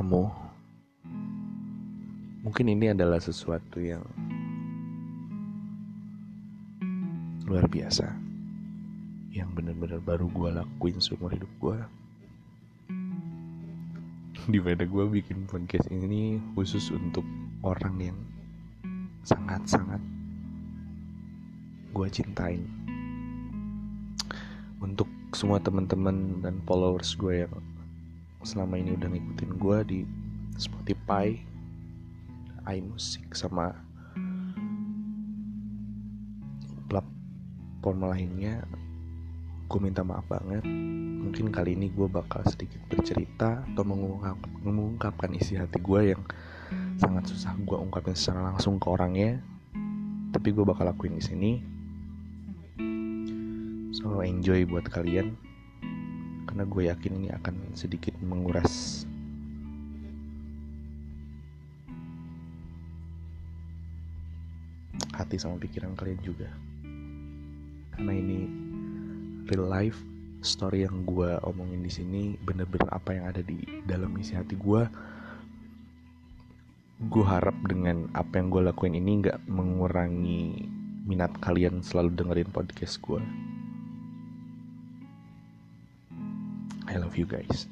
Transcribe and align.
kamu 0.00 0.32
mungkin 2.40 2.72
ini 2.72 2.96
adalah 2.96 3.20
sesuatu 3.20 3.84
yang 3.84 4.00
luar 7.44 7.68
biasa 7.68 8.08
yang 9.28 9.52
benar-benar 9.52 10.00
baru 10.00 10.24
gue 10.32 10.56
lakuin 10.56 10.96
seumur 11.04 11.36
hidup 11.36 11.52
gue 11.60 11.76
di 14.48 14.56
mana 14.56 14.88
gue 14.88 15.04
bikin 15.20 15.44
podcast 15.44 15.84
ini 15.92 16.40
khusus 16.56 16.88
untuk 16.96 17.28
orang 17.60 18.00
yang 18.00 18.18
sangat-sangat 19.20 20.00
gue 21.92 22.08
cintain. 22.08 22.64
Untuk 24.80 25.10
semua 25.36 25.60
teman-teman 25.60 26.40
dan 26.40 26.64
followers 26.64 27.12
gue 27.20 27.44
yang 27.44 27.52
selama 28.40 28.80
ini 28.80 28.96
udah 28.96 29.08
ngikutin 29.12 29.50
gue 29.60 29.78
di 29.84 30.00
Spotify, 30.56 31.36
iMusic 32.68 33.32
sama 33.36 33.72
platform 36.88 38.12
lainnya 38.12 38.64
gue 39.70 39.78
minta 39.78 40.02
maaf 40.02 40.26
banget. 40.26 40.66
Mungkin 41.20 41.54
kali 41.54 41.78
ini 41.78 41.94
gue 41.94 42.10
bakal 42.10 42.42
sedikit 42.50 42.82
bercerita 42.90 43.62
atau 43.70 43.86
mengungkap, 43.86 44.34
mengungkapkan 44.66 45.30
isi 45.38 45.54
hati 45.54 45.78
gue 45.78 46.10
yang 46.10 46.22
sangat 46.98 47.30
susah 47.30 47.54
gue 47.54 47.78
ungkapin 47.78 48.18
secara 48.18 48.50
langsung 48.50 48.82
ke 48.82 48.90
orangnya. 48.90 49.38
Tapi 50.34 50.48
gue 50.50 50.64
bakal 50.66 50.90
lakuin 50.90 51.14
di 51.14 51.22
sini. 51.22 51.52
So 53.94 54.26
enjoy 54.26 54.66
buat 54.66 54.90
kalian 54.90 55.49
karena 56.60 56.76
gue 56.76 56.84
yakin 56.92 57.12
ini 57.24 57.28
akan 57.32 57.56
sedikit 57.72 58.12
menguras. 58.20 59.08
Hati 65.16 65.40
sama 65.40 65.56
pikiran 65.56 65.96
kalian 65.96 66.20
juga. 66.20 66.52
Karena 67.96 68.12
ini 68.12 68.44
real 69.48 69.72
life 69.72 70.04
story 70.44 70.84
yang 70.84 71.08
gue 71.08 71.32
omongin 71.48 71.80
di 71.80 71.88
sini 71.88 72.36
bener-bener 72.44 72.92
apa 72.92 73.16
yang 73.16 73.32
ada 73.32 73.40
di 73.40 73.64
dalam 73.88 74.12
isi 74.20 74.36
hati 74.36 74.52
gue 74.52 74.84
gue 77.08 77.24
harap 77.24 77.56
dengan 77.64 78.12
apa 78.12 78.36
yang 78.36 78.52
gue 78.52 78.68
lakuin 78.68 79.00
ini 79.00 79.24
nggak 79.24 79.48
mengurangi 79.48 80.68
minat 81.08 81.32
kalian 81.40 81.80
selalu 81.80 82.12
dengerin 82.20 82.52
podcast 82.52 83.00
gue 83.00 83.20
I 86.90 86.98
love 86.98 87.14
you 87.14 87.24
guys 87.24 87.70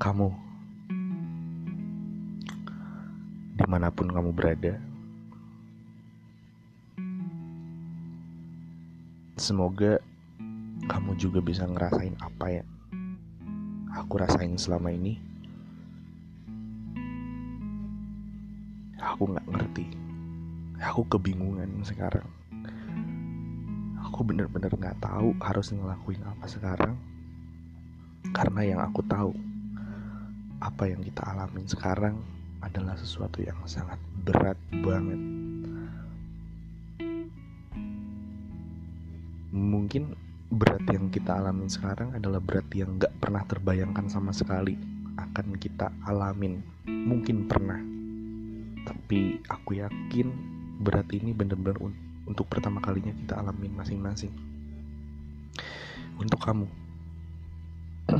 kamu 0.00 0.32
di 3.60 3.64
mana 3.68 3.92
pun 3.92 4.08
kamu 4.08 4.32
berada 4.32 4.80
Semoga 9.42 9.98
kamu 10.86 11.18
juga 11.18 11.42
bisa 11.42 11.66
ngerasain 11.66 12.14
apa 12.22 12.46
ya 12.46 12.64
aku 13.92 14.20
rasain 14.20 14.56
selama 14.56 14.92
ini. 14.92 15.20
Aku 19.00 19.28
nggak 19.28 19.48
ngerti. 19.50 19.86
Aku 20.82 21.06
kebingungan 21.06 21.82
sekarang. 21.86 22.41
Aku 24.12 24.28
bener-bener 24.28 24.68
nggak 24.68 25.00
tahu 25.00 25.32
harus 25.40 25.72
ngelakuin 25.72 26.20
apa 26.28 26.44
sekarang. 26.44 27.00
Karena 28.36 28.60
yang 28.60 28.80
aku 28.84 29.00
tahu, 29.08 29.32
apa 30.60 30.84
yang 30.84 31.00
kita 31.00 31.24
alamin 31.24 31.64
sekarang 31.64 32.20
adalah 32.60 32.92
sesuatu 33.00 33.40
yang 33.40 33.56
sangat 33.64 33.96
berat 34.20 34.60
banget. 34.84 35.16
Mungkin 39.48 40.12
berat 40.52 40.84
yang 40.92 41.08
kita 41.08 41.40
alamin 41.40 41.72
sekarang 41.72 42.12
adalah 42.12 42.44
berat 42.44 42.68
yang 42.76 43.00
gak 43.00 43.16
pernah 43.16 43.48
terbayangkan 43.48 44.12
sama 44.12 44.36
sekali 44.36 44.76
akan 45.16 45.56
kita 45.56 45.88
alamin. 46.04 46.60
Mungkin 46.84 47.48
pernah. 47.48 47.80
Tapi 48.84 49.40
aku 49.48 49.80
yakin 49.80 50.28
berat 50.84 51.08
ini 51.16 51.32
benar-benar 51.32 51.80
un 51.80 52.11
untuk 52.32 52.48
pertama 52.48 52.80
kalinya 52.80 53.12
kita 53.12 53.44
alamin 53.44 53.76
masing-masing. 53.76 54.32
Untuk 56.16 56.40
kamu. 56.40 56.64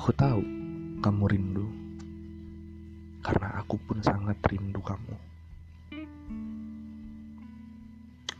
Aku 0.00 0.08
tahu 0.16 0.40
kamu 1.04 1.24
rindu 1.32 1.68
karena 3.20 3.60
aku 3.60 3.76
pun 3.84 4.00
sangat 4.00 4.40
rindu 4.48 4.80
kamu. 4.80 5.16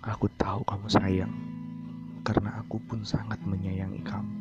Aku 0.01 0.29
tahu 0.41 0.65
kamu 0.65 0.89
sayang, 0.89 1.33
karena 2.25 2.57
aku 2.65 2.81
pun 2.89 3.05
sangat 3.05 3.37
menyayangi 3.45 4.01
kamu. 4.01 4.37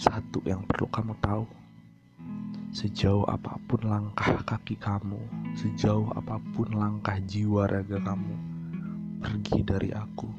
Satu 0.00 0.40
yang 0.48 0.64
perlu 0.64 0.88
kamu 0.88 1.12
tahu, 1.20 1.44
sejauh 2.72 3.28
apa 3.28 3.60
pun 3.68 3.84
langkah 3.84 4.40
kaki 4.48 4.80
kamu, 4.80 5.20
sejauh 5.52 6.08
apa 6.16 6.40
pun 6.56 6.72
langkah 6.72 7.20
jiwa 7.20 7.68
raga 7.68 8.00
kamu 8.00 8.32
pergi 9.20 9.60
dari 9.60 9.92
aku, 9.92 10.32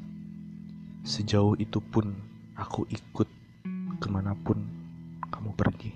sejauh 1.05 1.53
itu 1.61 1.77
pun 1.77 2.09
aku 2.57 2.89
ikut 2.89 3.29
ke 4.01 4.07
mana 4.09 4.33
pun 4.33 4.57
kamu 5.29 5.53
pergi. 5.53 5.93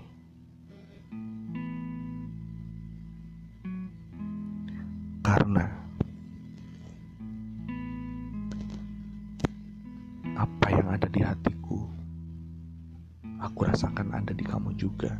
Karena 5.26 5.66
apa 10.38 10.66
yang 10.70 10.86
ada 10.86 11.10
di 11.10 11.18
hatiku, 11.18 11.82
aku 13.42 13.58
rasakan 13.66 14.14
ada 14.14 14.30
di 14.30 14.46
kamu 14.46 14.78
juga. 14.78 15.18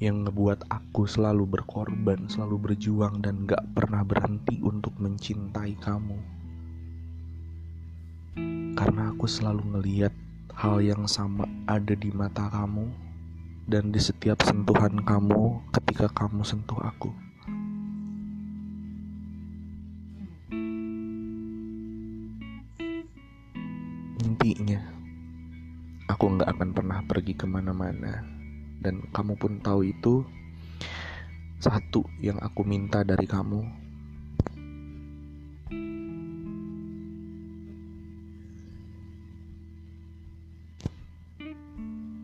Yang 0.00 0.16
ngebuat 0.32 0.64
aku 0.72 1.04
selalu 1.04 1.44
berkorban, 1.44 2.24
selalu 2.24 2.72
berjuang, 2.72 3.20
dan 3.20 3.44
gak 3.44 3.60
pernah 3.76 4.00
berhenti 4.00 4.56
untuk 4.64 4.96
mencintai 4.96 5.76
kamu. 5.76 6.16
Karena 8.80 9.12
aku 9.12 9.28
selalu 9.28 9.76
ngeliat 9.76 10.16
hal 10.56 10.80
yang 10.80 11.04
sama 11.04 11.44
ada 11.68 11.92
di 11.92 12.08
mata 12.16 12.48
kamu, 12.48 12.88
dan 13.68 13.92
di 13.92 14.00
setiap 14.00 14.40
sentuhan 14.40 15.04
kamu 15.04 15.68
ketika 15.68 16.08
kamu 16.08 16.48
sentuh 16.48 16.80
aku. 16.80 17.12
Intinya, 24.24 24.80
aku 26.08 26.24
nggak 26.24 26.48
akan 26.56 26.70
pernah 26.72 27.04
pergi 27.04 27.36
ke 27.36 27.44
mana-mana. 27.44 28.39
Dan 28.80 29.04
kamu 29.12 29.36
pun 29.36 29.60
tahu 29.60 29.84
itu. 29.84 30.24
Satu 31.60 32.08
yang 32.24 32.40
aku 32.40 32.64
minta 32.64 33.04
dari 33.04 33.28
kamu. 33.28 33.60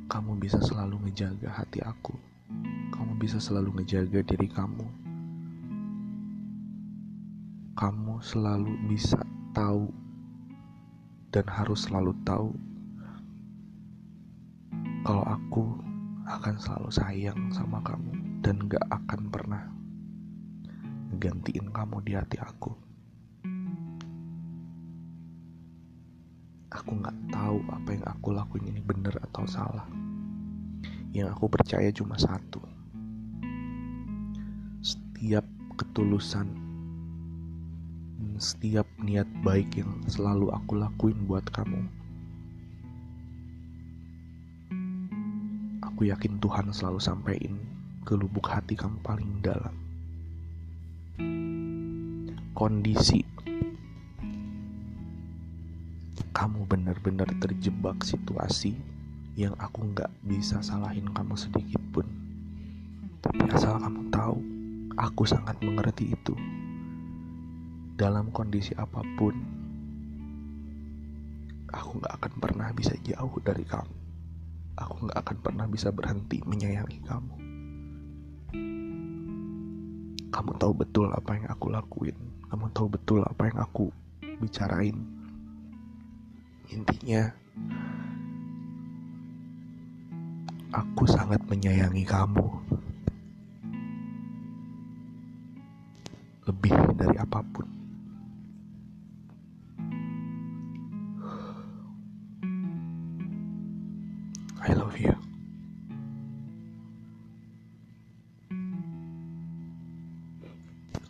Kamu 0.09 0.33
bisa 0.41 0.57
selalu 0.65 0.97
ngejaga 1.05 1.53
hati 1.53 1.85
aku. 1.85 2.17
Kamu 2.89 3.21
bisa 3.21 3.37
selalu 3.37 3.77
ngejaga 3.77 4.25
diri 4.25 4.49
kamu. 4.49 4.89
Kamu 7.77 8.25
selalu 8.25 8.73
bisa 8.89 9.21
tahu 9.53 9.93
dan 11.29 11.45
harus 11.53 11.85
selalu 11.85 12.17
tahu 12.25 12.57
kalau 15.05 15.23
aku 15.23 15.86
akan 16.27 16.59
selalu 16.59 16.91
sayang 16.91 17.41
sama 17.55 17.79
kamu 17.87 18.43
dan 18.43 18.67
gak 18.67 18.83
akan 18.91 19.31
pernah 19.31 19.63
gantiin 21.23 21.71
kamu 21.71 22.03
di 22.03 22.13
hati 22.19 22.37
aku. 22.43 22.75
Aku 26.75 26.93
gak 26.99 27.17
tahu 27.31 27.63
apa 27.71 27.89
yang 27.95 28.05
aku 28.11 28.29
lakuin 28.35 28.69
ini 28.75 28.83
benar 28.83 29.15
atau 29.31 29.47
salah. 29.47 29.87
Yang 31.15 31.39
aku 31.39 31.47
percaya 31.47 31.89
cuma 31.95 32.19
satu. 32.19 32.61
Setiap 34.83 35.47
ketulusan 35.79 36.67
setiap 38.37 38.85
niat 39.01 39.25
baik 39.41 39.81
yang 39.81 40.05
selalu 40.13 40.53
aku 40.53 40.77
lakuin 40.77 41.17
buat 41.25 41.49
kamu. 41.49 41.89
Aku 45.97 46.13
yakin 46.13 46.37
Tuhan 46.45 46.77
selalu 46.77 47.01
sampaikan 47.01 47.57
ke 48.05 48.21
lubuk 48.21 48.53
hati 48.53 48.77
kamu 48.77 49.01
paling 49.01 49.41
dalam. 49.41 49.73
Kondisi 52.53 53.25
kamu 56.37 56.69
benar-benar 56.69 57.33
terjebak 57.41 58.05
situasi 58.05 58.77
yang 59.41 59.57
aku 59.57 59.89
nggak 59.89 60.13
bisa 60.21 60.61
salahin 60.61 61.09
kamu 61.17 61.33
sedikit 61.33 61.81
pun. 61.97 62.05
Tapi 63.25 63.49
asal 63.57 63.81
kamu 63.81 64.13
tahu, 64.13 64.37
aku 65.01 65.25
sangat 65.25 65.57
mengerti 65.65 66.13
itu. 66.13 66.37
Dalam 67.97 68.29
kondisi 68.37 68.77
apa 68.77 69.01
pun, 69.17 69.33
aku 71.73 72.05
nggak 72.05 72.13
akan 72.21 72.33
pernah 72.37 72.69
bisa 72.77 72.93
jauh 73.01 73.41
dari 73.41 73.65
kamu. 73.65 73.96
Aku 74.77 75.09
nggak 75.09 75.19
akan 75.25 75.37
pernah 75.41 75.67
bisa 75.69 75.89
berhenti 75.93 76.41
menyayangi 76.45 76.99
kamu. 77.05 77.35
Kamu 80.29 80.51
tahu 80.61 80.73
betul 80.77 81.09
apa 81.13 81.37
yang 81.37 81.47
aku 81.49 81.67
lakuin. 81.73 82.17
Kamu 82.53 82.69
tahu 82.77 82.93
betul 82.93 83.25
apa 83.25 83.49
yang 83.49 83.59
aku 83.61 83.89
bicarain 84.37 85.17
Intinya, 86.67 87.31
aku 90.75 91.07
sangat 91.07 91.39
menyayangi 91.47 92.03
kamu. 92.03 92.43
Lebih 96.51 96.75
dari 96.99 97.15
apa 97.23 97.39
pun. 97.55 97.76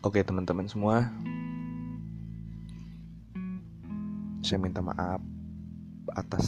Oke 0.07 0.23
teman-teman 0.23 0.71
semua 0.71 1.11
Saya 4.39 4.63
minta 4.63 4.79
maaf 4.79 5.19
atas 6.15 6.47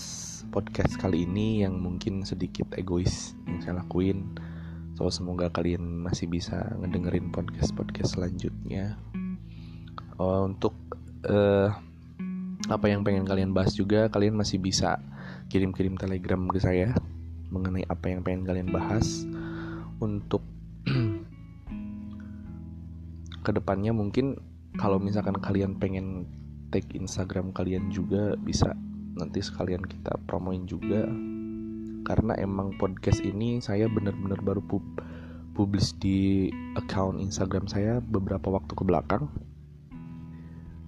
podcast 0.54 0.94
kali 0.94 1.26
ini 1.26 1.66
yang 1.66 1.82
mungkin 1.82 2.22
sedikit 2.22 2.70
egois 2.78 3.34
yang 3.50 3.58
saya 3.58 3.82
lakuin. 3.82 4.38
So 4.94 5.10
semoga 5.10 5.50
kalian 5.50 6.06
masih 6.06 6.30
bisa 6.30 6.70
ngedengerin 6.78 7.34
podcast-podcast 7.34 8.14
selanjutnya. 8.14 8.94
Oh, 10.22 10.46
untuk 10.46 10.78
uh, 11.26 11.74
apa 12.70 12.86
yang 12.86 13.02
pengen 13.02 13.26
kalian 13.26 13.50
bahas 13.50 13.74
juga 13.74 14.06
kalian 14.06 14.38
masih 14.38 14.62
bisa 14.62 15.02
kirim-kirim 15.50 15.98
telegram 15.98 16.46
ke 16.46 16.62
saya 16.62 16.94
mengenai 17.50 17.82
apa 17.90 18.06
yang 18.06 18.22
pengen 18.22 18.46
kalian 18.46 18.70
bahas 18.70 19.26
untuk 19.98 20.46
ke 23.48 23.56
depannya 23.56 23.96
mungkin 23.96 24.36
kalau 24.76 25.00
misalkan 25.00 25.40
kalian 25.40 25.80
pengen 25.80 26.28
tag 26.68 26.84
Instagram 26.92 27.56
kalian 27.56 27.88
juga 27.88 28.36
bisa 28.36 28.76
nanti 29.16 29.40
sekalian 29.40 29.80
kita 29.80 30.20
promoin 30.28 30.68
juga. 30.68 31.08
Karena 32.04 32.36
emang 32.36 32.76
podcast 32.76 33.24
ini 33.24 33.64
saya 33.64 33.88
benar-benar 33.88 34.44
baru 34.44 34.60
pub 34.60 34.84
publis 35.56 35.96
di 35.96 36.52
account 36.76 37.18
Instagram 37.18 37.64
saya 37.66 38.04
beberapa 38.04 38.52
waktu 38.52 38.76
ke 38.76 38.84
belakang. 38.84 39.32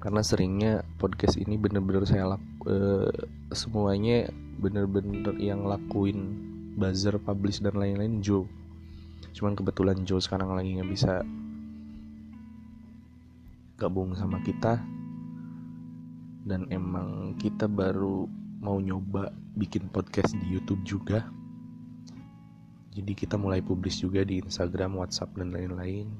Karena 0.04 0.20
seringnya 0.20 0.84
podcast 1.00 1.40
ini 1.40 1.56
bener-bener 1.56 2.04
saya 2.04 2.36
laku, 2.36 2.68
uh, 2.68 3.12
semuanya 3.56 4.28
bener-bener 4.60 5.32
yang 5.40 5.64
lakuin 5.64 6.36
buzzer 6.76 7.16
publish 7.20 7.64
dan 7.64 7.76
lain-lain 7.76 8.20
Joe. 8.20 8.44
Cuman 9.36 9.56
kebetulan 9.56 10.04
Joe 10.04 10.20
sekarang 10.20 10.56
lagi 10.56 10.76
nggak 10.76 10.88
bisa 10.88 11.20
gabung 13.80 14.12
sama 14.12 14.44
kita 14.44 14.76
dan 16.44 16.68
emang 16.68 17.32
kita 17.40 17.64
baru 17.64 18.28
mau 18.60 18.76
nyoba 18.76 19.32
bikin 19.56 19.88
podcast 19.88 20.36
di 20.36 20.46
YouTube 20.52 20.84
juga. 20.84 21.24
Jadi 22.92 23.16
kita 23.16 23.40
mulai 23.40 23.64
publis 23.64 24.04
juga 24.04 24.20
di 24.20 24.44
Instagram, 24.44 25.00
WhatsApp 25.00 25.32
dan 25.40 25.56
lain-lain. 25.56 26.12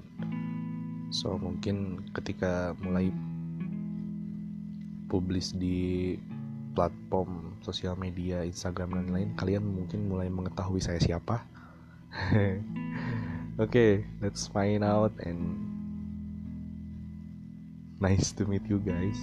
So 1.13 1.37
mungkin 1.37 2.09
ketika 2.17 2.73
mulai 2.81 3.13
publis 5.11 5.53
di 5.53 6.17
platform 6.73 7.59
sosial 7.61 7.99
media 7.99 8.47
Instagram 8.47 8.97
dan 8.97 9.13
lain-lain, 9.13 9.31
kalian 9.37 9.65
mungkin 9.67 10.09
mulai 10.09 10.33
mengetahui 10.33 10.81
saya 10.81 11.03
siapa. 11.03 11.45
Oke, 13.61 13.61
okay, 13.67 13.93
let's 14.23 14.47
find 14.49 14.87
out 14.87 15.13
and 15.27 15.70
nice 18.01 18.33
to 18.33 18.47
meet 18.47 18.63
you 18.67 18.79
guys. 18.79 19.19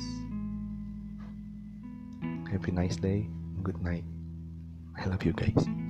A 2.67 2.71
nice 2.71 2.97
day. 2.97 3.29
Good 3.63 3.81
night. 3.81 4.03
I 4.97 5.05
love 5.05 5.23
you 5.23 5.31
guys. 5.31 5.86